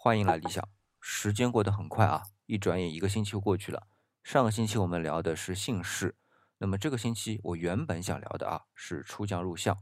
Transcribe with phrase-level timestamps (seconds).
[0.00, 0.66] 欢迎来理想。
[1.00, 3.88] 时间过得很快啊，一转眼一个星期过去了。
[4.22, 6.14] 上个星期我们聊的是姓氏，
[6.58, 9.76] 那么这个星期我原本想聊的啊是出将入相。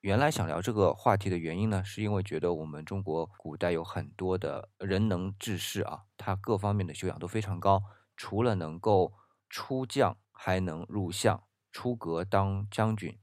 [0.00, 7.82] 原来想聊这个话题的原因呢，是因为觉得我们中国古代有很多的人能治世啊，他各方面的修养都非常高，
[8.16, 9.12] 除了能够
[9.50, 13.18] 出将，还能入相，出阁当将军，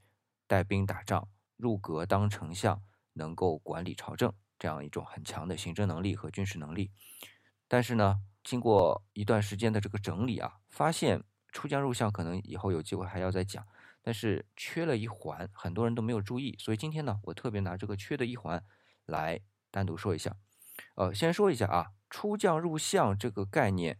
[0.46, 2.80] 带兵打仗，入阁当丞相，
[3.14, 4.32] 能够管理朝政。
[4.58, 6.90] 这样一种很强的行政能力和军事能力，
[7.68, 13.66] 但是呢，经过一段时间的这个整理啊，发现出将入相可能以后有机会还要再讲，
[14.02, 18.64] 但是缺了一环，很多人都没有注意，所以今天呢，我特别拿这个缺的一环
[19.04, 19.40] 来
[19.70, 20.36] 单独说一下。
[20.94, 23.98] 呃，先说一下啊，出将入相这个概念，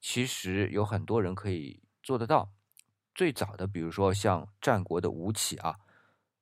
[0.00, 2.52] 其实有很多人可以做得到。
[3.14, 5.80] 最早的，比如说像战国的吴起啊。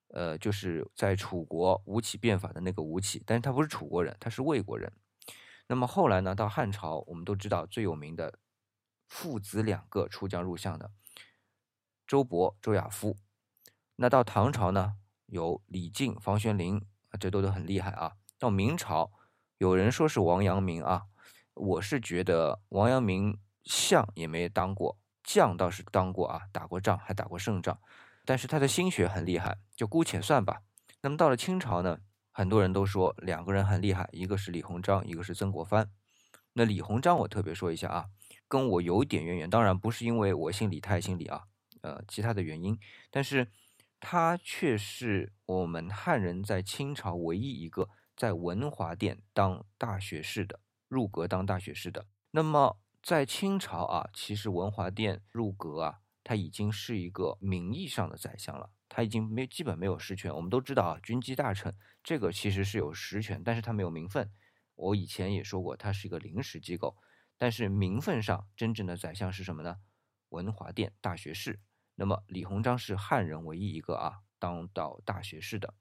[0.08, 4.92] 呃，就是在楚国吴起变法的那个吴起，但是他不是楚国人，他是魏国人。
[5.66, 8.38] 那么后来呢，到汉朝，我们都知道最有名的
[9.08, 10.92] 父子两个出将入相的
[12.06, 13.16] 周勃、周亚夫。
[13.96, 14.96] 那到唐朝呢，
[15.26, 16.86] 有李靖、房玄龄，
[17.18, 18.16] 这都都很厉害啊。
[18.38, 19.10] 到明朝，
[19.58, 21.06] 有人说是王阳明啊，
[21.54, 27.80] 我是觉得王阳明相也没当过，将倒是当过啊，打过仗，还打过胜仗。
[28.26, 30.62] 但是他的心学很厉害，就姑且算吧。
[31.00, 32.00] 那么到了清朝呢，
[32.32, 35.88] 很多人都说两个人很厉害，一个是李鸿章，一个是曾国藩。
[36.54, 38.06] 那李鸿章我特别说一下啊，
[38.48, 41.44] 跟我有点渊源，当然不是因为我姓李，他也姓李啊，
[41.82, 42.76] 呃，其他的原因。
[43.10, 43.46] 但是
[44.00, 52.06] 他却是我们汉人在清朝唯一一个在文华殿当大学士的，入阁当大学士的。
[52.32, 56.00] 那么在清朝啊，其实文华殿入阁啊。
[56.28, 60.34] 他已经是一个名义上的宰相了，他已经没基本没有实权。
[60.34, 61.72] 我们都知道啊，军机大臣
[62.02, 64.28] 这个其实是有实权，但是他没有名分。
[64.74, 66.96] 我以前也说过，他是一个临时机构，
[67.38, 69.76] 但是名分上真正的宰相是什么呢？
[70.30, 71.60] 文华殿大学士。
[71.94, 75.74] 那么李鸿章是汉人唯一一个啊当到大学士的。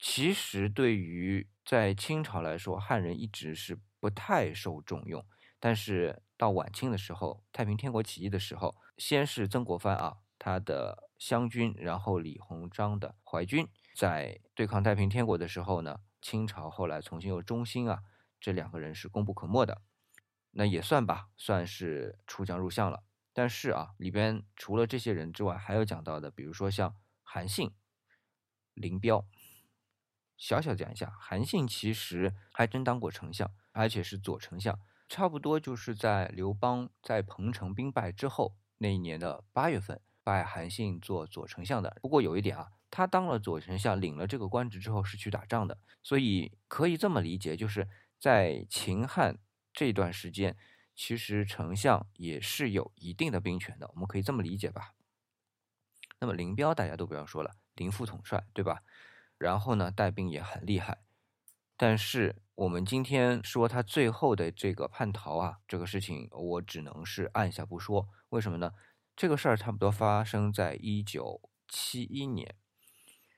[0.00, 5.22] 其实对于在清朝来说，汉人一直是不太受重用，
[5.60, 8.74] 但是到晚清的时候，太平天国起义的时候。
[8.96, 18.02] 先是曾国藩啊，他的湘军，然后李鸿章的淮军，在对抗太平天国的时候呢，清朝后来重新又中兴啊，
[18.40, 19.82] 这两个人是功不可没的，
[20.52, 23.02] 那也算吧，算是出将入相了。
[23.34, 27.74] 但是啊，里边除了这些人之外，还有讲到的，比如说像韩信、
[28.72, 29.26] 林彪。
[30.38, 34.78] 小小讲一下，韩信其实还真当过丞相，而且是左丞相，
[35.08, 38.56] 差不多就是在刘邦在彭城兵败之后。
[38.78, 41.96] 那一年的八月份，拜韩信做左丞相的。
[42.02, 47.88] 不过有一点啊，他当了左丞相，领了这个官职之后是去打仗的，所以可以这么理解，就是
[48.18, 49.38] 在秦汉
[49.72, 50.56] 这段时间，
[50.94, 53.88] 其实丞相也是有一定的兵权的。
[53.94, 54.92] 我们可以这么理解吧。
[56.20, 58.82] 那么林彪大家都不要说了，林副统帅对吧？
[59.38, 61.05] 然后呢，带兵也很厉害。
[61.76, 68.08] 但是我们今天说他最后的这个叛逃啊，这个事情我只能是按下不说。
[68.30, 68.72] 为什么呢？
[69.14, 72.54] 这个事儿差不多发生在一九七一年，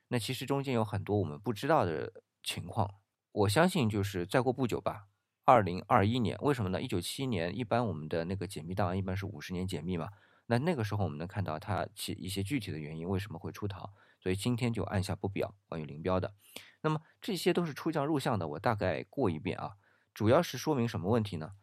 [0.08, 2.94] 那其实中间有很多我们不知道的情况。
[3.32, 5.08] 我相信就是再过不久吧，
[5.44, 6.36] 二零二一年。
[6.40, 6.80] 为什么呢？
[6.80, 10.08] 一九七一年一般我们的那个解密档案一般是五十年解密嘛，
[10.46, 13.92] 那那个时候我们能看到他其一些具体的原因为什么会出逃。
[14.20, 16.34] 所以今天就按下不表关于林彪的。
[16.80, 19.76] 那么这些都是出将入相的，我大概过一遍啊，
[20.14, 21.54] 主要是说明什么问题呢？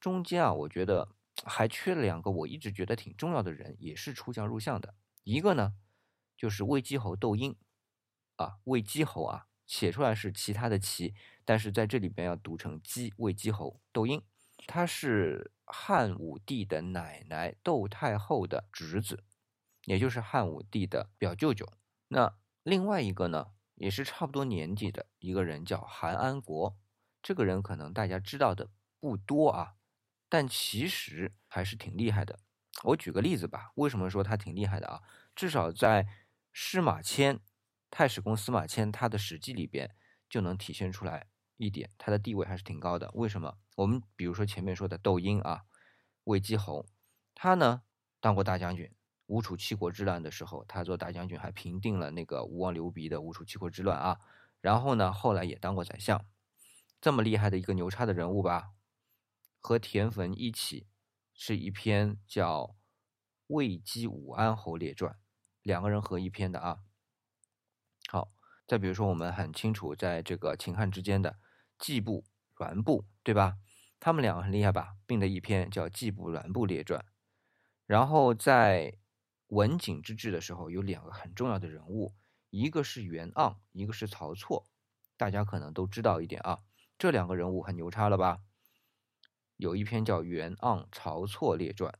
[0.00, 1.08] 中间啊，我觉得
[1.44, 4.94] 还缺了两个我一直觉得挺重要的人，也是出将入相的。
[5.22, 5.74] 一个呢，
[6.36, 7.56] 就是魏姬侯窦婴
[8.36, 14.22] 啊，魏姬侯啊，写出来是其他的其，但是在这里边要读成姬，魏姬侯窦婴，
[14.66, 19.24] 他是汉武帝的奶奶窦太后的侄子，
[19.84, 21.72] 也就是汉武帝的表舅舅。
[22.08, 23.52] 那另外一个呢？
[23.74, 26.76] 也是差不多年纪的一个人，叫韩安国。
[27.22, 28.68] 这个人可能大家知道的
[29.00, 29.74] 不多啊，
[30.28, 32.38] 但其实还是挺厉害的。
[32.82, 35.02] 我举个例子吧，为什么说他挺厉害的啊？
[35.34, 36.06] 至少在
[36.52, 37.40] 司马迁、
[37.90, 39.94] 太史公司马迁他的史记里边
[40.28, 43.10] 就能体现出来一点，他的地位还是挺高的。
[43.14, 43.56] 为什么？
[43.76, 45.64] 我们比如说前面说的窦婴啊，
[46.24, 46.86] 魏姬侯，
[47.34, 47.82] 他呢
[48.20, 48.92] 当过大将军。
[49.26, 54.18] 吴楚七国之乱的时候，他做大将军，还平定了那个吴王刘鼻的吴楚七国之乱啊。
[54.60, 56.24] 然后呢，后来也当过宰相，
[57.00, 58.70] 这么厉害的一个牛叉的人物吧。
[59.60, 60.86] 和田汾一起，
[61.32, 62.62] 是一篇叫
[63.46, 65.12] 《魏姬武安侯列传》，
[65.62, 66.80] 两个人合一篇的啊。
[68.08, 68.30] 好，
[68.66, 71.38] 再比如说我们很清楚，在这个秦汉之间的
[71.78, 73.56] 季布栾布，对吧？
[73.98, 77.00] 他们两个很厉害吧，并的一篇叫《季布栾布列传》。
[77.86, 78.98] 然后在
[79.48, 82.14] 文景之治的时候，有两个很重要的人物，
[82.50, 84.66] 一个是袁盎，一个是曹错，
[85.16, 86.60] 大家可能都知道一点啊。
[86.98, 88.40] 这两个人物很牛叉了吧？
[89.56, 91.92] 有一篇叫《袁盎曹错列传》，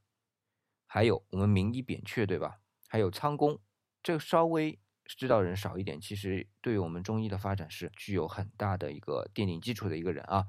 [0.87, 2.61] 还有我们名医扁鹊，对吧？
[2.89, 3.61] 还有仓公，
[4.03, 10.47] 这稍微知道人少一点，其实对于我们中医的发展是具有很大的一个奠定基础的一个人啊。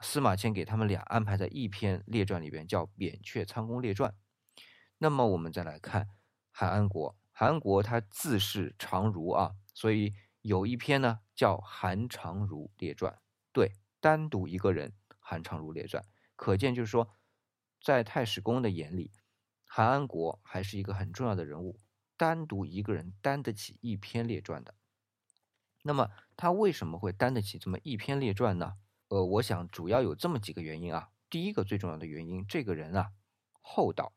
[0.00, 4.10] 司马迁给他们俩安排在一篇列传里边，叫《扁鹊仓公列传》。
[4.98, 6.08] 那么我们再来看
[6.52, 13.12] 韩安国，韩国他自是常如啊，所以有一篇呢叫《韩常如列传》，
[13.52, 16.02] 对，单独一个人《韩常如列传》，
[16.36, 17.08] 可见就是说，
[17.82, 19.10] 在太史公的眼里，
[19.64, 21.80] 韩安国还是一个很重要的人物，
[22.16, 24.74] 单独一个人担得起一篇列传的。
[25.82, 28.74] 那么他为什么会担得起这么一篇列传呢？
[29.08, 31.10] 呃，我想主要有这么几个原因啊。
[31.28, 33.12] 第一个最重要的原因，这个人啊
[33.62, 34.12] 厚道。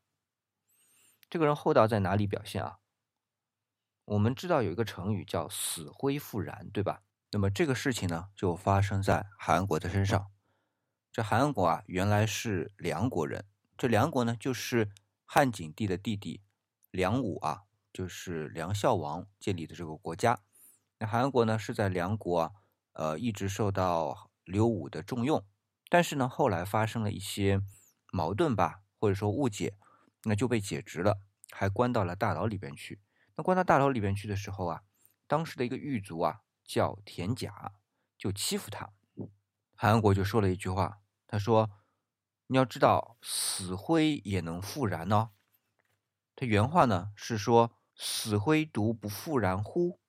[1.28, 2.78] 这个人厚道在哪里表现啊？
[4.04, 7.02] 我们知道有一个成语叫“死灰复燃”，对吧？
[7.32, 10.30] 那么这个事情呢，就发生在韩国的身上。
[11.10, 13.44] 这韩国啊，原来是梁国人。
[13.76, 14.90] 这梁国呢，就是
[15.24, 16.42] 汉景帝的弟弟
[16.92, 20.38] 梁武啊，就是梁孝王建立的这个国家。
[20.98, 22.52] 那韩国呢，是在梁国啊，
[22.92, 25.44] 呃，一直受到刘武的重用。
[25.88, 27.60] 但是呢，后来发生了一些
[28.12, 29.76] 矛盾吧，或者说误解。
[30.28, 33.00] 那就被解职了，还关到了大牢里边去。
[33.36, 34.82] 那关到大牢里边去的时候啊，
[35.28, 37.74] 当时的一个狱卒啊叫田甲，
[38.18, 38.92] 就欺负他。
[39.76, 41.70] 韩国就说了一句话，他说
[42.48, 45.30] ：“你要知道，死灰也能复燃哦。”
[46.34, 50.00] 他原话呢是说：“死灰独不复燃乎？”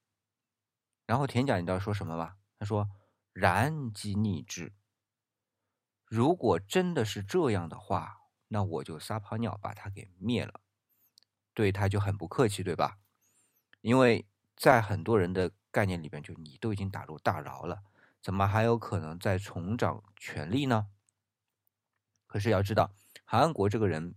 [1.05, 2.37] 然后田甲你知道说什么吗？
[2.57, 2.89] 他说
[3.33, 4.73] ：“燃即逆之。”
[6.05, 8.16] 如果真的是这样的话。
[8.49, 10.61] 那我就撒泡尿把他给灭了，
[11.53, 12.97] 对他就很不客气，对吧？
[13.81, 17.83] 因为在很多人的概念里边，就你都已经打入大牢了，
[18.21, 20.87] 怎么还有可能再重掌权力呢？
[22.25, 24.15] 可是要知道，韩安国这个人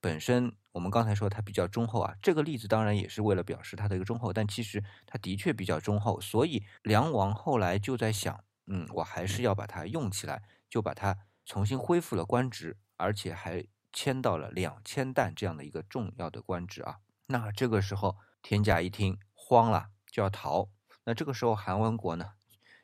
[0.00, 12.78] 本身，我们刚才说他比较忠厚啊，这个例子当然也是为了表示他的一个忠厚，但其实他的确比较忠厚，所以梁王后来就在想，嗯，我还是要把他用起来，就把他重新恢复了官职。
[13.02, 17.00] 而且还迁到了两千担这样的一个重要的官职啊。
[17.26, 20.70] 那这个时候，田甲一听慌了，就要逃。
[21.02, 22.34] 那这个时候，韩文国呢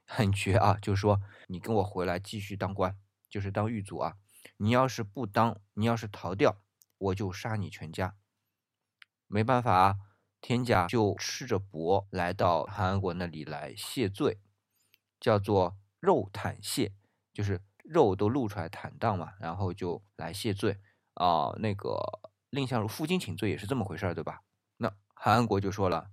[0.05, 2.99] 很绝啊，就说：“你跟我回来继续当官，
[3.31, 4.17] 就是当狱卒啊。
[4.57, 6.61] 你要是不当，你要是逃掉，
[6.99, 8.17] 我就杀你全家。”
[9.29, 9.97] 没办法啊，
[10.41, 14.41] 田甲就赤着脖来到韩安国那里来谢罪，
[15.21, 16.93] 叫做肉袒谢，
[17.33, 17.63] 就是。
[17.89, 20.79] 肉都露出来坦荡嘛，然后就来谢罪
[21.15, 21.53] 啊。
[21.59, 21.99] 那个
[22.51, 24.43] 蔺相如负荆请罪也是这么回事对吧？
[24.77, 26.11] 那韩安国就说了：“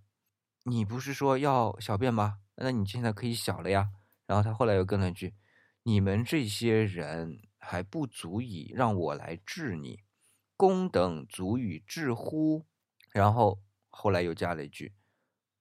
[0.64, 2.40] 你不是说要小便吗？
[2.56, 3.90] 那你现在可以小了呀。”
[4.26, 5.36] 然后他后来又跟了一句
[5.84, 10.00] ：“你们这些人还不足以让我来治你，
[10.56, 12.66] 公等足以治乎？”
[13.12, 14.96] 然后后来又加了一句：“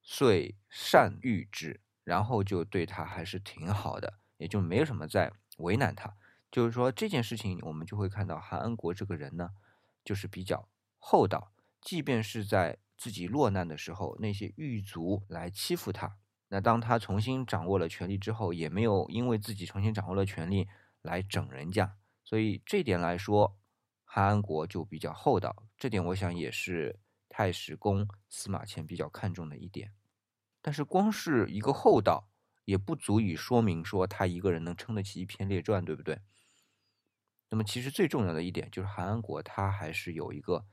[0.00, 5.33] 遂善遇之。”然后就对他还是挺好的，也就没有什么在。
[5.58, 6.16] 为难他，
[6.50, 9.50] 就是说这件事情，我们就会看到韩安国这个人呢，
[10.04, 10.68] 就是比较
[10.99, 11.52] 厚道。
[11.80, 16.16] 即便是在自己落难的时候，那些狱卒来欺负他，
[16.49, 20.66] 那当他重新掌握了权力之后，也没有因为自己重新掌握了权力
[21.02, 21.96] 来整人家。
[22.25, 23.56] 所以这点来说，
[24.04, 25.64] 韩安国就比较厚道。
[25.76, 29.92] 这点我想也是太史公司马迁比较看重的一点。
[30.62, 32.30] 但是光是一个厚道。
[32.64, 36.21] 也不足以说明说他一个人能撑得起一篇列传，对不对？
[37.50, 40.66] 那么其实最重要的一点就是韩国他还是有一个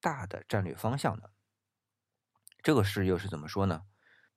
[0.00, 1.30] 大的战略方向的。
[2.62, 3.82] 这个事又是怎么说呢？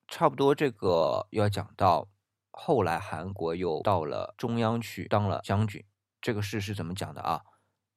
[0.07, 2.09] 差不多这个要讲到
[2.51, 5.85] 后来韩国又到了中央去当了将军，
[6.21, 7.43] 这个事是怎么讲的啊？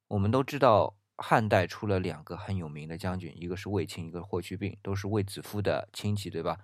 [0.09, 6.59] 我们都知道汉代出了两个很有名的将军，一个是卫青，一个是霍去病，都是卫子夫的亲戚，对吧？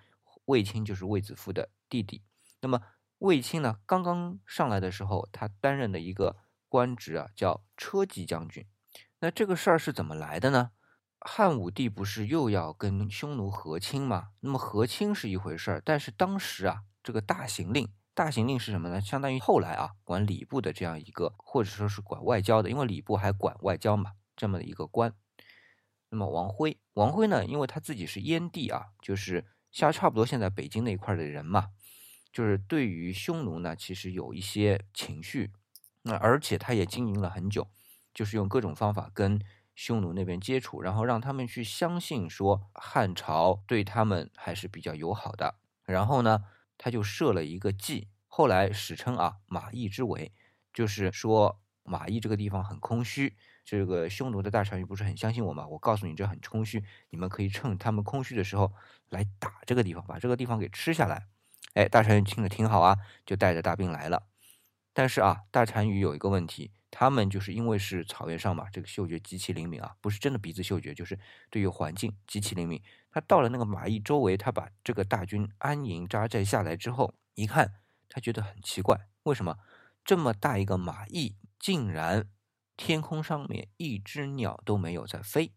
[0.46, 2.22] 卫青就是卫子夫的弟弟。
[2.60, 2.80] 那么
[3.18, 3.78] 卫青呢？
[3.86, 6.36] 刚刚上来的时候，他担任的一个
[6.68, 8.66] 官职啊，叫车骑将军。
[9.20, 10.70] 那这个事儿是怎么来的呢？
[11.20, 14.28] 汉武帝不是又要跟匈奴和亲吗？
[14.40, 19.00] 那么和亲是一回事儿，但是当时啊，这个大行令，大行令是什么呢？
[19.00, 25.12] 相当于后来啊，管礼部的这样一个，或者说是管外交的，因为礼部还管外交嘛，这么的一个官。
[26.10, 31.70] 那么王辉，王辉呢，因为他自己是燕地啊，就是像差不多现在北京那一块的人嘛。
[32.32, 35.52] 就是对于匈奴呢，其实有一些情绪，
[36.02, 37.68] 那而且他也经营了很久，
[38.14, 39.40] 就是用各种方法跟
[39.74, 45.56] 匈奴那边接触，然后让他们去相信说汉朝对他们还是比较友好的。
[45.84, 46.44] 然后呢，
[46.76, 50.32] 他就设了一个计，后来史称啊马邑之围，
[50.72, 53.36] 就是说马邑这个地方很空虚。
[53.64, 55.66] 这个匈奴的大单于不是很相信我吗？
[55.68, 58.72] 我告诉你，这很空虚，你们可以趁他们空虚的时候
[59.10, 61.26] 来打这个地方，把这个地方给吃下来。
[61.74, 64.26] 哎，大单于听着挺好啊，就带着大兵来了。
[64.92, 71.18] 但是啊，大单于有一个问题，他们就是因为是草原上嘛，这个嗅觉极其灵敏啊，不是真的鼻子嗅觉，就是
[71.50, 72.82] 对于环境极其灵敏。
[73.10, 77.74] 他到了那个马邑周围，他把这个大军安营扎寨下来之后，一看，
[78.08, 79.58] 他觉得很奇怪，为什么
[80.04, 82.28] 这么大一个马邑竟然？
[82.80, 85.52] 天空上面一只鸟都没有在飞，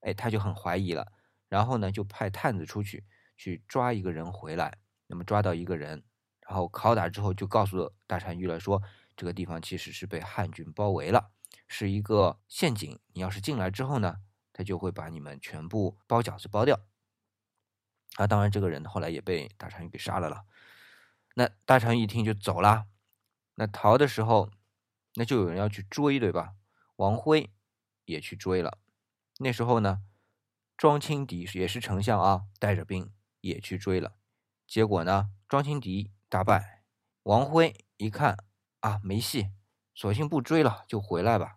[0.00, 1.12] 哎，他就很怀疑了。
[1.50, 3.04] 然后呢，就派探子出去
[3.36, 4.78] 去抓一个人回来。
[5.06, 6.02] 那么抓到一个人，
[6.40, 8.82] 然后拷打之后，就告诉大单于了，说
[9.16, 11.30] 这个地方其实是被汉军包围了，
[11.68, 12.98] 是一个陷阱。
[13.12, 14.20] 你要是进来之后呢，
[14.52, 16.80] 他就会把你们全部包饺子包掉。
[18.16, 20.44] 啊，当然这个人后来也被大单于给杀了了。
[21.34, 22.86] 那大单于一听就走了。
[23.54, 24.50] 那逃的时候。
[25.16, 26.56] 那就有人要去追，对吧？
[26.96, 27.52] 王辉
[28.04, 28.78] 也去追了。
[29.38, 30.02] 那时候呢，
[30.76, 34.16] 庄青敌也是丞相啊，带着兵也去追了。
[34.66, 36.82] 结果呢，庄钦敌大败。
[37.22, 38.36] 王辉一看
[38.80, 39.50] 啊，没戏，
[39.94, 41.56] 索性不追了，就回来吧。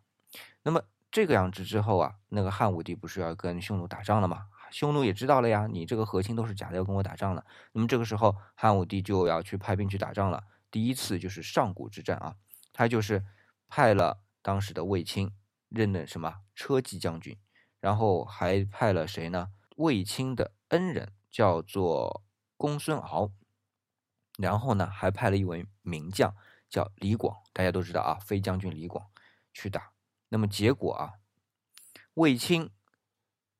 [0.63, 4.47] 那么这个样子之后啊，那个汉武帝不是要跟匈奴打仗了吗？
[4.71, 7.45] 匈奴也知道了呀，你这个和亲都是假的，要跟我打仗了。
[7.73, 10.43] 那么这个时候，汉武帝就要去派兵去打仗了。
[10.69, 12.35] 第一次就是上古之战啊，
[12.73, 13.25] 他就是。
[13.69, 15.33] 派了当时的卫青
[15.67, 17.37] 任的什么车骑将军，
[17.81, 19.49] 然后还派了谁呢？
[19.75, 22.23] 卫青的恩人叫做
[22.57, 23.31] 公孙敖，
[24.37, 26.35] 然后呢还派了一位名将
[26.69, 29.07] 叫李广，大家都知道啊，飞将军李广
[29.53, 29.93] 去打。
[30.29, 31.13] 那么结果啊，
[32.15, 32.69] 卫青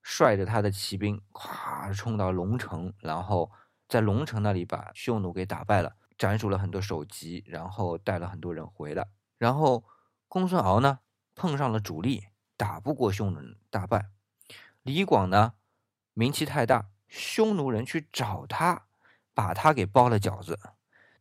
[0.04, 3.51] 率着他的骑兵咵冲到龙城，然后
[3.88, 9.86] 在龙城那里把匈奴给打败了，斩首了很多首级，然后带了很多人回来，然后。
[10.30, 11.00] 公孙敖呢
[11.36, 12.27] 碰上了主力，
[12.58, 13.39] 打不过匈奴，
[13.70, 14.10] 大败。
[14.82, 15.54] 李广呢
[16.12, 18.87] 名气太大，匈奴人去找他，
[19.38, 20.58] 把他给包了饺子。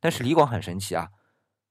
[0.00, 1.10] 但是李广很神奇啊，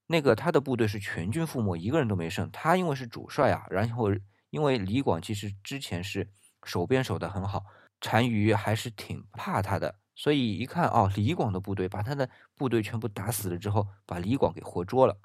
[0.05, 2.51] 那个他的部队是全军覆没，一个人都没剩。
[2.51, 4.09] 他因为是主帅啊，然后
[4.51, 6.29] 因为李广其实之前是
[6.63, 7.63] 守边守得很好，
[7.99, 15.17] 单于还是挺怕他的，所以一看哦，李广的部队把他的部队全部打死了之后，把李广给活捉了，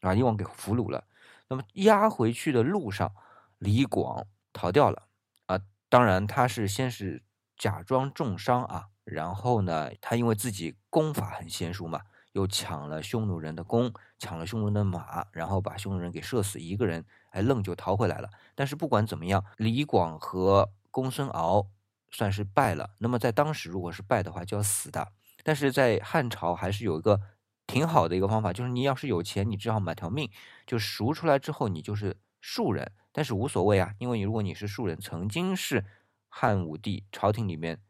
[0.00, 1.02] 把李广给俘虏了。
[1.48, 3.12] 那么押回去的路上，
[3.58, 5.08] 李广逃掉了
[5.46, 5.58] 啊！
[5.88, 7.24] 当然，他是先是
[7.56, 12.00] 假装重伤啊，然后呢，他因为自己功法很娴熟嘛，
[12.32, 18.28] 又抢了匈奴人的弓，抢了匈奴人的马，然后把匈奴人给射死一个人，哎，愣就逃回来了。
[18.54, 21.66] 但是不管怎么样，李广和公孙敖
[22.10, 22.90] 算是败了。
[22.98, 25.12] 那么在当时，如果是败的话，就要死的。
[25.42, 27.20] 但是在汉朝，还是有一个。
[27.66, 30.28] 挺好的一个方法，就是你要是有钱，你只好买条命，
[30.66, 35.84] 就赎出来之后，你就是庶人，但是无所谓啊，因为你如果你是庶人，曾经是
[36.28, 37.80] 汉武帝朝廷里面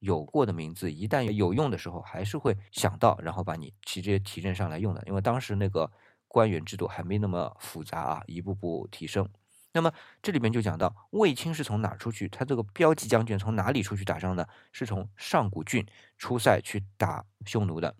[0.00, 5.90] 有过的名字，一旦有用的时候，还是会想到，然后把你直接提升上来用的，因为当时那个
[6.26, 9.28] 官员制度还没那么复杂啊，一步步提升。
[9.72, 14.46] 那么这里面就讲到卫青是从哪出去，他这个骠骑将军从哪里出去打仗呢？
[14.72, 15.86] 是从上古郡
[16.16, 17.94] 出塞去打匈奴的。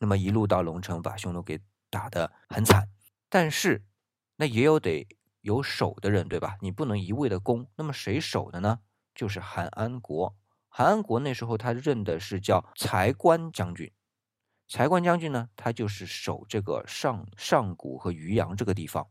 [0.00, 2.88] 那么一路到龙城，把匈奴给打得很惨，
[3.28, 3.84] 但是
[4.36, 5.06] 那也有得
[5.40, 6.56] 有守的人，对吧？
[6.60, 7.66] 你不能一味的攻。
[7.76, 8.80] 那么谁守的呢？
[9.14, 10.36] 就是韩安国。
[10.74, 13.92] 韩安国那时候他任的是叫财官将军，
[14.66, 19.06] 财官将军呢，他就是守这个上上谷和渔阳这个地方。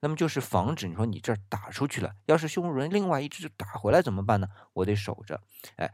[0.00, 4.48] 那么就是防止你说你这儿打出去了，要是匈奴人另外一支打回来怎么办呢？
[4.74, 5.40] 我得守着。
[5.76, 5.90] 哎，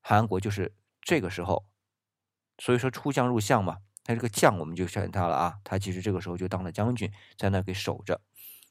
[0.00, 1.64] 韩国就是这个时候，
[2.58, 3.76] 所以说出将入相嘛。
[4.02, 8.20] 他这个将我们就选他了啊，他其实这个时候就当了将军，在那给守着。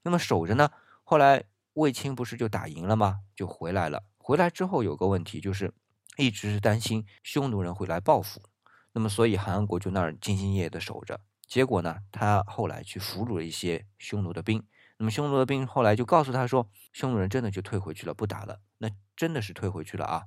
[0.04, 0.70] 那么守着呢，
[1.06, 3.22] 后来卫青不是就打赢了吗？
[3.34, 4.04] 就回来了。
[4.18, 5.74] 回来之后有个问题，就是
[6.18, 8.42] 一直是担心匈奴人会来报复。
[8.94, 11.20] 那么所以韩国就那儿兢兢业业的守着。
[11.48, 14.66] 结果呢，他后来去俘虏了一些匈奴的兵。
[14.98, 18.62] 那么匈奴的兵后来就告诉他说，匈奴人真的就退回去了，不打了。
[18.78, 20.24] 那真的是退回去了啊。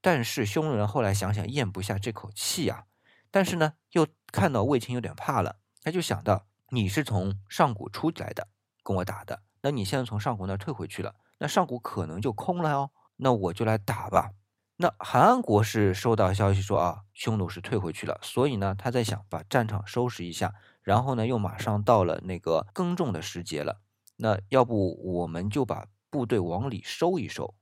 [0.00, 2.84] 但是匈奴人后来想想咽不下这口气啊。
[3.30, 8.48] 但是呢，又看到卫青有点怕了，他就想到你是从上古出来的，
[8.82, 14.30] 跟我打的，那你现在从上古那退回去了，那上古可能就空了哦，那我就来打吧。
[14.78, 20.52] 那韩安国是收到消息说啊，匈奴是退回去了，所以呢，他在想把战场收拾一下，
[20.82, 23.80] 然后呢又马上到了那个耕种的时节了，
[24.16, 27.54] 那要不我们就把部队往里收一收，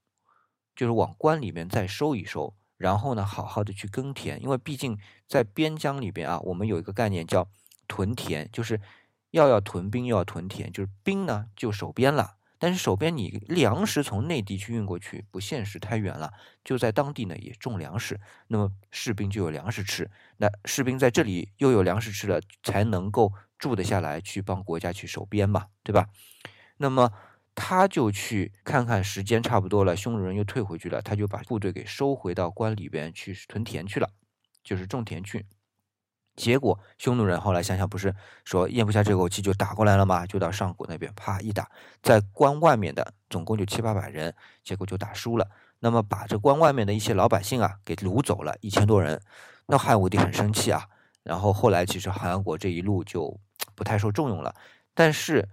[0.75, 7.49] 就是往关里面再收一收，然后呢好好的去耕田，因为毕竟在边疆里边啊，我们有一个概念叫
[7.87, 8.81] 屯田，就是
[9.31, 12.39] 要要屯兵又要屯田，就是兵呢就守边了。
[12.59, 16.33] 但是手边你粮食从内地去运过去不现实，太远了。
[16.65, 20.11] 就在当地呢也种粮食，那么士兵就有粮食吃。
[20.39, 26.09] 那士兵在这里又有粮食吃了，才能够住得下来，去帮国家去守边嘛，对吧？
[26.79, 27.13] 那么
[27.55, 34.11] 他就去看看时间差不多了，匈奴人又退回去了，他就把部队给收回到关里边去屯田去了，
[34.63, 35.47] 就是种田去。
[36.37, 38.13] 结果匈奴人后来想想，不是
[38.45, 40.27] 说咽不下这口气就打过来了吗？
[40.27, 41.71] 就到上古那边啪一打，
[42.03, 45.49] 在关外面的总共就七八百人，结果就打输了。
[45.79, 49.23] 那么把这关外面的一些老百姓啊给掳走了一千多人，
[49.67, 50.89] 那汉武帝很生气啊。
[51.23, 53.39] 然后后来其实韩国这一路就
[53.77, 54.57] 不太受重用了。
[54.93, 55.49] 但是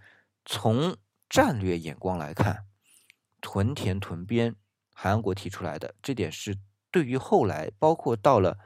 [0.46, 0.98] 从
[1.30, 2.66] 战略眼光来看，
[3.40, 4.56] 屯田屯边，
[4.96, 6.58] 韩国提出来的这点是
[6.90, 8.58] 对于后来包括到了。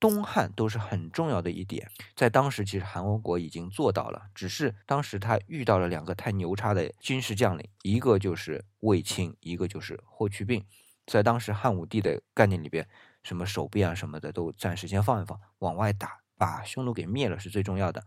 [0.00, 10.64] 东汉都是很重要的一点，在当时其实韩国国已经做到了，只是当时他遇到了两个太牛叉的军事将领，一个就是卫青，一个就是霍去病。
[11.06, 12.86] 在当时汉武帝的概念里边，
[13.22, 18.04] 什么守边啊什么的都暂时先放一放，往外打，把匈奴给灭了是最重要的。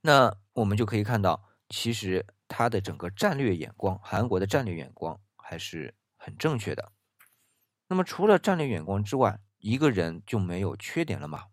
[0.00, 6.90] 那我们就可以看到，其实他的整个战略眼光，韩国的战略眼光还是很正确的。
[7.86, 11.46] 那么除了战略眼光之外，一个人就没有缺点了吗？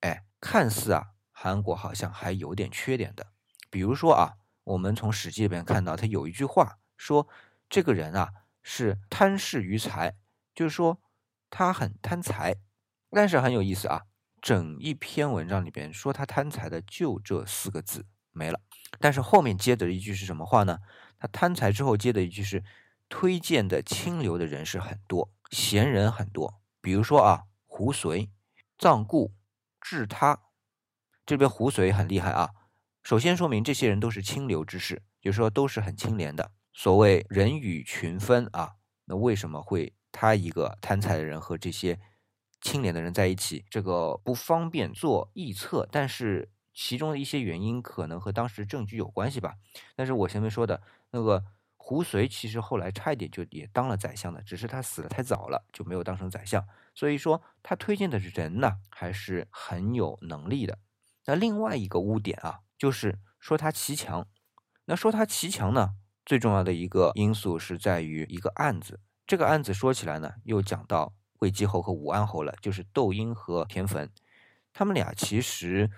[0.00, 3.32] 哎，看似啊，韩国好像还有点缺点的。
[3.70, 7.28] 比如说啊，我们从《史记》里边看到，他有一句话说，
[7.68, 10.16] 这个人啊是贪嗜于财，
[10.54, 11.00] 就是说
[11.50, 12.56] 他很贪财。
[13.10, 14.02] 但是很有意思啊，
[14.40, 18.60] 整一篇文章里边说他贪财的就这四个字没了。
[19.00, 20.78] 但是后面接的一句是什么话呢？
[21.18, 22.64] 他贪财之后接的一句是，
[23.08, 26.61] 推荐的清流的人士很多，贤人很多。
[26.82, 28.28] 比如说啊，胡遂、
[28.76, 29.32] 臧固、
[29.80, 30.42] 智他，
[31.24, 32.50] 这边胡遂很厉害啊。
[33.02, 36.50] 首先说明这些人都是清流之士，就是说都是很清廉的。
[36.74, 42.00] 所谓人与群分啊，那为什么会他一个贪财的人和这些
[42.60, 43.64] 清廉的人在一起？
[43.70, 49.54] 这个不方便做臆测，但是其中的一些原因可能和当时证据有关系吧。
[49.94, 51.44] 但是我前面说的那个。
[51.84, 56.64] 胡遂其实后来差一点就也当了宰相的，只是他死的太早了，就没有当成宰相。
[56.94, 60.78] 所以说他推荐的人呢，还是很有能力的。
[61.26, 64.28] 那另外一个污点啊，就是说他骑墙。
[64.84, 69.00] 那说他骑墙呢，最重要的一个因素是在于一个案子。
[69.26, 74.08] 这个案子说起来呢，又讲到魏姬侯和武安侯了，就是窦婴和田汾，
[74.72, 75.90] 他们俩其实。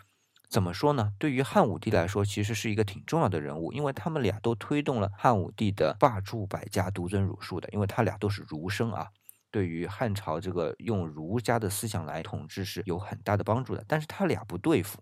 [0.55, 1.13] 怎么说呢？
[1.19, 7.69] 对于汉武帝来说，其实是一个挺重要的人物，因为他们俩都推动了汉武帝的罢黜百家、独尊儒术的。
[7.73, 9.09] 因为他俩都是儒生啊，
[9.51, 13.85] 对于汉朝这个用儒家的思想来统治是有很大的帮助的。
[13.89, 15.01] 但是他俩不对付。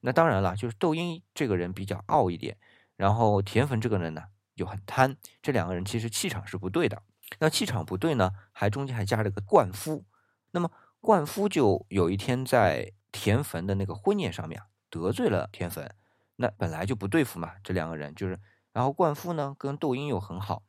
[0.00, 2.56] 那当然了，就是窦婴这个人比较傲一点，
[2.96, 4.24] 然后田汾这个人呢
[4.54, 5.16] 又很贪。
[5.40, 7.00] 这两个人其实气场是不对的。
[7.38, 10.04] 那气场不对呢，还中间还加了个灌夫。
[10.50, 10.68] 那么
[11.00, 14.60] 灌夫就有一天在田汾的那个婚宴上面。
[14.90, 15.88] 得罪了田汾，
[16.36, 17.54] 那本来就不对付嘛。
[17.62, 18.38] 这两个人就是，
[18.72, 20.64] 然后灌夫呢跟窦婴又很好，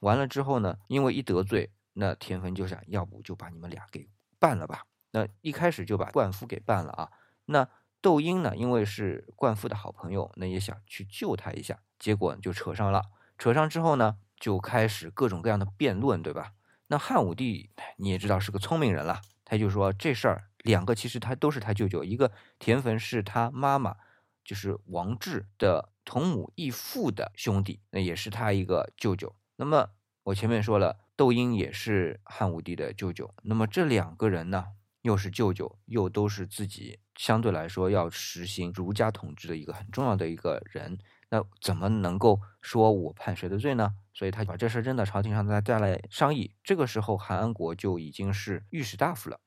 [0.00, 4.08] 完了之后呢，因为一得罪，那田汾就想要不就把你们俩给
[4.38, 4.86] 办了吧。
[5.12, 7.10] 那一开始就把灌夫给办了啊。
[7.44, 7.68] 那
[8.00, 13.02] 窦婴呢，因为是灌夫的好朋友，那也想去救他一下，结果就扯上了。
[13.38, 16.52] 扯上之后呢，就开始各种各样的辩论，对吧？
[16.88, 20.44] 那汉武帝你也知道是个聪明人了，他就说这事儿。
[20.66, 23.96] 两个其实他都是他舅舅，一个田汾是他妈妈，
[24.44, 29.34] 就是王志的同母异父的兄弟，那也是他一个舅舅。
[29.56, 29.90] 那么
[30.24, 33.32] 我前面说了，窦婴也是汉武帝的舅舅。
[33.44, 34.66] 那么这两个人呢，
[35.02, 40.98] 又是舅舅，又都是自己相对来说要实行儒家统治的一个很重要的一个人，
[41.30, 43.94] 那怎么能够说我判谁的罪呢？
[44.12, 46.52] 所以他把这事扔到朝廷上，再再来商议。
[46.64, 49.38] 这个时候，韩安国就已经是御史大夫了。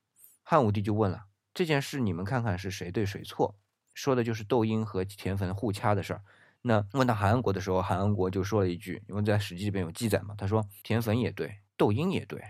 [0.50, 3.54] 汉武帝就问了这件事，你们看看是谁对谁错？
[3.94, 6.22] 说的就是窦婴和田汾互掐的事儿。
[6.62, 12.40] 那问到韩安国的时候，韩安国就说了一句，因为在《史记》里边有记载嘛，他说田汾也对，窦婴也对。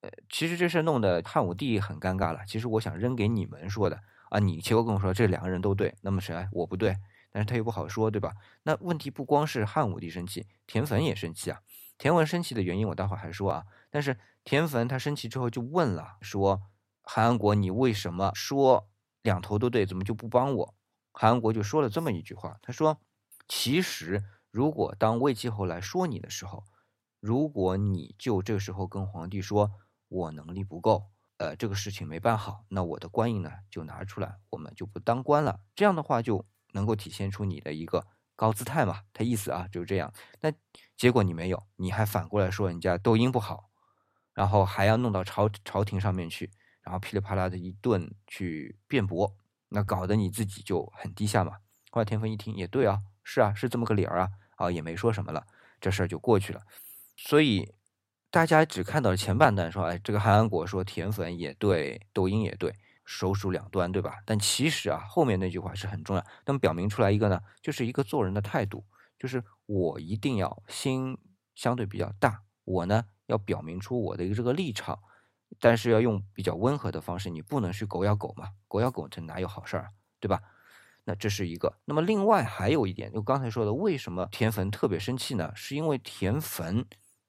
[0.00, 2.40] 呃，其实这事弄得汉武帝很尴尬了。
[2.44, 6.96] 其实我想扔给你们说的啊，你结果跟我说这两个人都对，那么谁我不对？
[7.30, 8.32] 但是他又不好说，对吧？
[8.64, 11.60] 那问题不光是汉武帝生气，田汾也生气啊。
[11.98, 13.64] 田汾生气的原因我待会儿还说啊。
[13.90, 16.62] 但是田汾他生气之后就问了，说。
[17.10, 18.86] 韩国，你为什么说
[19.22, 19.86] 两头都对？
[19.86, 20.74] 怎么就不帮我？
[21.10, 23.00] 韩安国就说了这么一句话，他说
[23.48, 26.64] ：“其实如果当魏继侯来说你的时候，
[27.18, 29.72] 如果你就这个时候跟皇帝说
[30.08, 31.06] 我能力不够，
[31.38, 35.60] 呃，这个事情没办好，那我的官印呢就拿出来，我们就不当官了。
[35.74, 39.00] 这样的话就能够体现出你的一个高姿态嘛。
[39.14, 40.12] 他意思啊就是这样。
[40.42, 40.52] 那
[40.94, 43.70] 结果你没有，你还反过来说人家窦婴不好，
[44.34, 46.50] 然后还要弄到朝朝廷上面去，
[46.88, 49.36] 然后噼里啪啦的一顿去辩驳。”
[49.68, 51.58] 那搞得你自己就很低下嘛。
[51.90, 55.46] 后来田汾一听也对啊，是啊，是这么个理儿啊，啊也没说什么了，
[55.78, 56.62] 这事儿就过去了。
[57.18, 57.74] 所以
[58.30, 62.74] 大家只看到了前半段，说哎，这个韩安国说田汾也对，抖音也对，
[63.04, 64.22] 手数两端，对吧？
[64.24, 68.86] 但其实啊，后面那句话是很重要，那么表明出来一个呢，就是一个做人的态度，
[69.18, 71.18] 就是我一定要心
[71.54, 74.98] 相对比较大，我呢要表明出我的一个这个立场。
[75.60, 80.40] 但是要用比较温和的方式，你不能去狗咬狗嘛，狗咬狗这哪有好事儿，对吧？
[81.04, 81.78] 那这是一个。
[81.86, 85.50] 那么另外还有一点，就刚才说的，为什么田汾特别生气呢？
[85.54, 86.84] 是因为田汾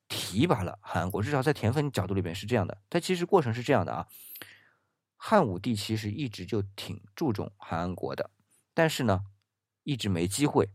[0.09, 2.77] 提拔了韩国，至少在田汾角度里边是这样的。
[2.89, 4.07] 他其实过程是这样的啊，
[5.15, 8.29] 汉武帝其实一直就挺注重韩安国的，
[8.73, 9.23] 但是呢，
[9.83, 10.69] 一直没机会。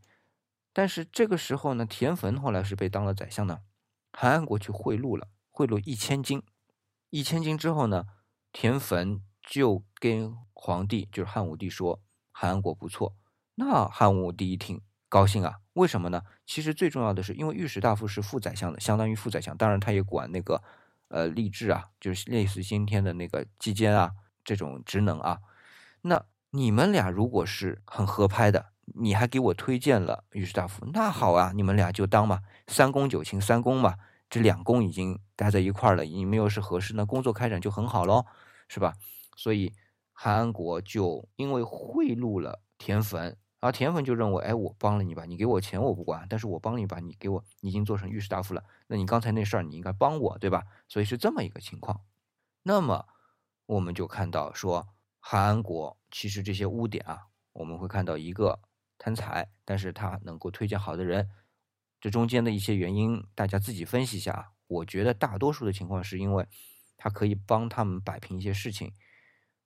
[0.72, 3.60] 但是这个时候呢，田汾后来是被当了宰相呢，
[4.12, 6.42] 韩安国去贿赂了，贿赂一千金。
[7.14, 8.06] 一千金之后呢，
[8.52, 13.14] 田汾就跟皇帝，就是汉武帝说韩国不错。
[13.54, 16.22] 那汉武帝一听高兴啊，为什么呢？
[16.44, 20.60] 其实最重要的是，因为御史大夫是副宰相的，相当于副宰相，当然他也管那个
[21.06, 24.10] 呃吏治啊，就是类似今天的那个纪监啊
[24.42, 25.38] 这种职能啊。
[26.00, 33.94] 那你们俩如果是很合拍的，你还给我推荐了御史大夫，那好啊，你们俩就当嘛，三公九卿，三公嘛。
[34.34, 38.26] 这两宫已经待在一块儿了，你们又是合适，那工作开展就很好喽，
[38.66, 38.94] 是吧？
[39.36, 39.72] 所以
[40.12, 43.26] 韩安国就因为贿赂了田汾，
[43.60, 50.64] 然后田汾就认为，哎，我帮了你吧，你给我钱我不管，但是我帮你吧，你给我，你已经做成御史大夫了，那你刚才那事儿你应该帮我，对吧？
[50.88, 52.00] 所以是这么一个情况。
[52.64, 53.06] 那么
[53.66, 54.88] 我们就看到说，
[55.20, 58.58] 韩安国其实这些污点啊，我们会看到一个
[58.98, 61.30] 贪财，但是他能够推荐好的人。
[62.04, 64.50] 这中间的一些原因，大家自己分析一下啊。
[64.66, 66.46] 我觉得大多数的情况是因为，
[66.98, 68.92] 他可以帮他们摆平一些事情，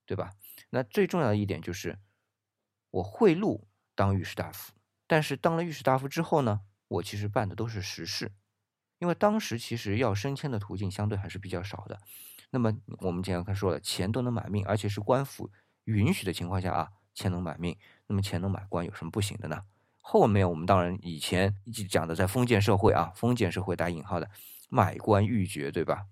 [0.06, 0.30] 对吧？
[0.70, 1.98] 那最重要的一点就是，
[2.92, 3.64] 我贿赂
[3.96, 4.72] 当御史大夫，
[5.08, 8.30] 但是当了御史大夫之后呢，我其实办的都是实事，
[9.00, 11.98] 因为当时其实要升迁的途径相对还是比较少的。
[12.50, 15.50] 那么我们经常看说了，钱都能买命，而且是官府
[15.86, 19.64] 允许的情况下啊，钱能买命，那么钱能买官有什么不行的呢？
[20.10, 24.30] 后面我们当然以前一直讲的在封建社会啊，封建社会打引号的
[24.70, 26.06] 买官鬻爵，对吧？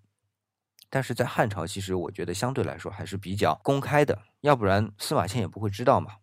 [0.90, 6.16] 但是在汉朝，其实我觉得相对来说还是比较公开的，要不然司马迁也不会知道嘛。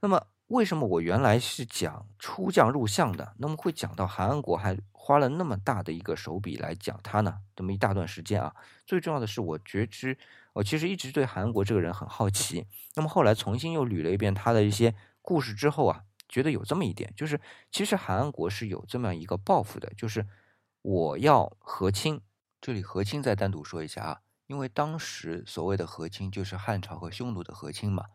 [0.00, 7.38] 那么为什么我原来是讲出将入相的，那么会讲到韩安国还花了那么大的一个手笔来讲他呢？
[7.56, 10.18] 这么一大段时间啊，最重要的是我觉知，
[10.52, 12.66] 我其实一直对韩安国这个人很好奇。
[12.94, 16.02] 那么后来重新又捋了一遍他的一些故事之后啊。
[16.28, 20.26] 觉得有这么一点，就是其实韩安国是有这么样一个抱负的，就是
[20.82, 22.20] 我要和亲。
[22.60, 28.06] 这里和亲再单独说一下啊，因为当时所谓的和亲就是汉朝和匈奴的和亲嘛。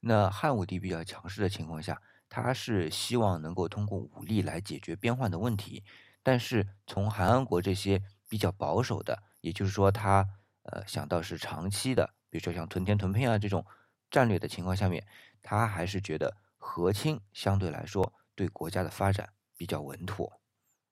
[0.00, 5.84] 那汉武帝比较强势的情况下，他是希望能够通过武力来解决边患的问题。
[6.22, 10.26] 但是从韩安国这些比较保守的，也就是说他
[10.62, 13.66] 呃想到是长期的，比如说像屯田屯聘啊这种
[14.10, 15.06] 战略的情况下面，
[15.42, 16.36] 他还是觉得。
[16.70, 20.40] 和亲相对来说对国家的发展比较稳妥。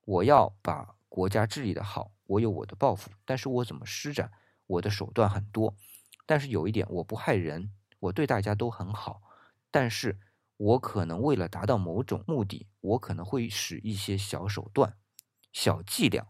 [0.05, 4.33] 我要把国家治理的好，我有我的抱负，但是我怎么施展，
[4.67, 5.77] 我的手段很多。
[6.27, 9.23] 但是有一点，我不害人，我对大家都很好。
[9.71, 10.19] 但是
[10.57, 14.99] 我可能为了达到某种目的，我可能会使一些小手段、
[15.53, 16.27] 小伎俩，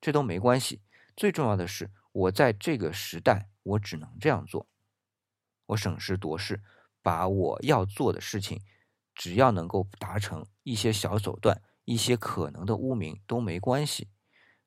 [0.00, 0.80] 这都没关系。
[1.14, 4.66] 最重要的是，我在这个时代，我只能这样做，
[5.66, 6.62] 我审时度势。
[7.02, 8.60] 把我要做的事情，
[9.14, 14.08] 只要能够达成一些小手段，一些可能的污名都没关系。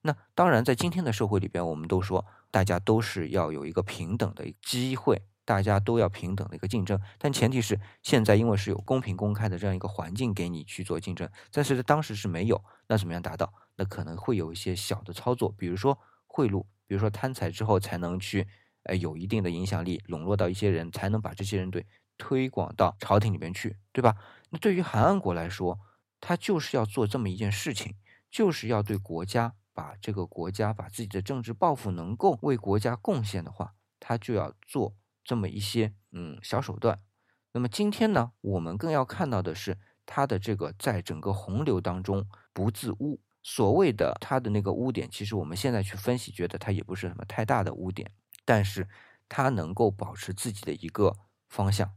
[0.01, 6.99] 那当然，在今天的社会里边，我们都说大家都是要有一个平等的机会，大家都要平等的一个竞争。
[7.17, 12.61] 但前提是现在因为是有公平公开的这样一个环境给你去做竞争，但是当时是没有。
[12.87, 13.53] 那怎么样达到？
[13.75, 18.45] 那可能会有一些小的操作，比如说贿赂，比如说贪财之后才能去，
[18.83, 21.87] 呃，有一定的影响力，笼络到一些人，才能把这些人对。
[22.17, 24.15] 推广到朝廷里面去，对吧？
[24.49, 25.79] 那对于韩安国来说，
[26.21, 27.95] 他就是要做这么一件事情，
[28.29, 36.99] 就是要对国家把这个国家把自己的政治抱负能够为国家贡献的话，他就要做这么一些嗯小手段。
[37.51, 43.19] 那么今天呢，我们更要看到的是他的这个在整个洪流当中不自污。
[43.45, 48.09] 所谓的他的那个污点，其实我们现在去分析，觉得他也不是什么太大的污点，
[48.45, 48.87] 但是
[49.27, 51.17] 他能够保持自己的一个
[51.49, 51.91] 方向。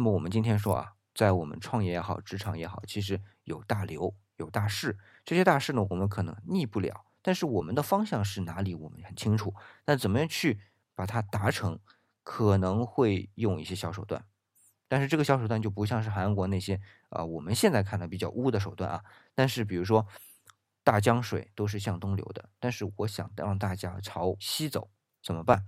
[0.00, 9.54] 那么我们今天说啊，在我们创业也好，职场也好，其实有大流，有大势，这些大势呢，我们可能逆不了，但是我们的方向是哪里，我们很清楚。
[9.84, 10.58] 那怎么样去
[10.94, 11.78] 把它达成，
[12.22, 14.24] 可能会用一些小手段，
[14.88, 19.04] 但是这个小手段就不像是韩国那些啊，我们现在看的比较污的手段啊。
[19.34, 20.06] 但是比如说。
[20.82, 24.90] 大江水都是向东流的，但是我想让大家朝西走，
[25.22, 25.66] 怎么办？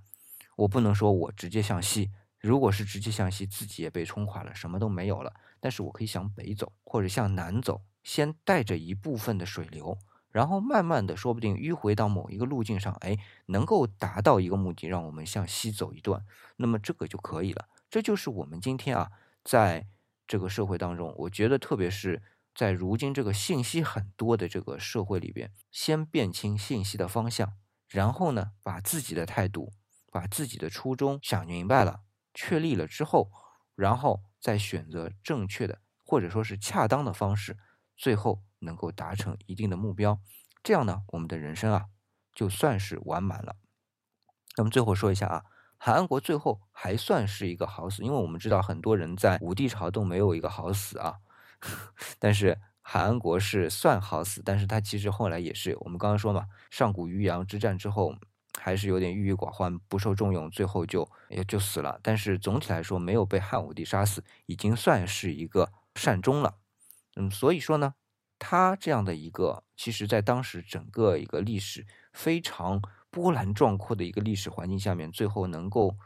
[0.56, 2.10] 我不能说我直接向西，
[2.42, 5.32] 如果是直接向西，自己也被冲垮了，什么都没有了。
[5.60, 9.96] 但是我可以向北走，或者向南走，先带着一部分的水流，
[10.30, 16.24] 然后慢慢的，说不定迂回到某一个路径上，哎，能够达到一个目的，让我们向西走一段，
[16.56, 17.68] 那么这个就可以了。
[17.88, 19.10] 这就是我们今天啊，
[19.42, 19.86] 在
[20.26, 22.22] 这个社会当中，我觉得特别是。
[22.54, 27.54] 在如今这个信息很多的这个社会里边，先辨清信息的方向，
[27.88, 29.72] 然后呢，把自己的态度、
[30.10, 32.00] 把自己的初衷想明白了、
[32.34, 33.30] 确立了之后，
[33.74, 37.56] 然后再选择正确的或者说是恰当的方式，
[37.96, 40.20] 最后能够达成一定的目标，
[40.62, 41.86] 这样呢，我们的人生啊，
[42.34, 43.56] 就算是完满了。
[44.56, 45.44] 那么最后说一下啊，
[45.78, 51.16] 韩安国最后还算是一个好死，因为我们知道很多人在武帝朝都没有一个好死啊。
[52.18, 58.14] 但是韩安国是算好死，但是他其实后来也是我们刚刚说嘛，上古渔阳之战之后
[58.62, 61.98] 还是有点郁郁寡欢，不受重用，最后就也就死了。
[62.00, 66.58] 但是总体来说没有被汉武帝杀死，已经算是一个善终了。
[67.16, 67.94] 嗯，所以说呢，
[68.38, 75.96] 他这样的一个，其实在当时整个一个历史非常波澜壮阔的一个历史环境下面，最后能够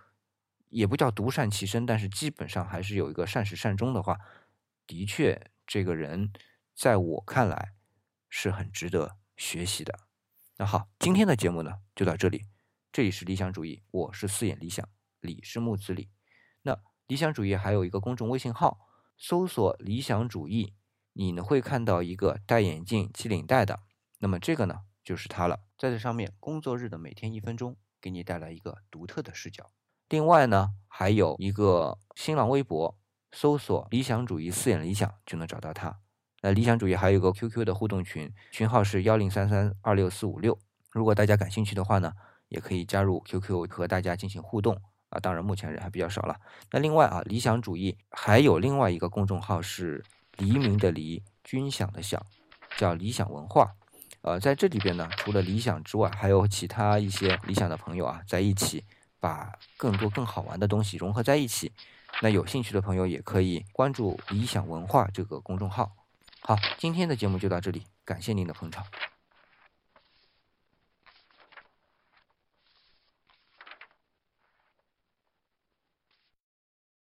[0.71, 4.19] 也不叫独善其身，但是基本上还是有一个善始善终的话。
[4.87, 6.33] 的确，这个人
[6.75, 7.75] 在我看来
[8.31, 10.06] 是很值得学习的。
[10.59, 12.47] 那好，今天的节目呢就到这里。
[12.91, 14.89] 这里是理想主义，我是四眼理想，
[15.21, 16.09] 李是木子李。
[16.63, 18.89] 那理想主义还有一个公众微信号，
[19.19, 20.73] 搜索“理想主义”，
[21.13, 23.81] 你呢会看到一个戴眼镜系领带的，
[24.21, 25.61] 那么这个呢就是他了。
[25.77, 29.71] 在这上面，工作日的每天一分钟，给你带来一个独特的视角。
[30.09, 32.99] 另外呢，还有一个新浪微博。
[33.33, 36.01] 搜索“理想主义四眼理想”就能找到他。
[36.47, 40.57] 那理想主义还有一个 QQ 的互动群，群号是幺零三三二六四五六。
[40.93, 42.13] 如果大家感兴趣的话呢，
[42.47, 45.19] 也可以加入 QQ 和大家进行互动啊。
[45.19, 46.37] 当然，目前人还比较少了。
[46.71, 50.05] 那另外啊，理想主义还有另外一个公众号是
[50.39, 52.21] “黎明的黎，军饷的饷”，
[52.79, 53.75] 叫理想文化。
[54.21, 58.85] 呃，在这里边呢，除了理想之外，还有其他一些理想的朋友啊，在一起
[59.19, 61.73] 把更多更好玩的东西融合在一起。
[62.23, 65.91] 那有兴趣的朋友也可以关注“理想文化”这个公众号。
[66.49, 68.87] 好，今天的节目就到这里，感谢您的捧场。